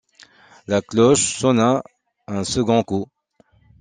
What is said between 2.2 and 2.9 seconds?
un second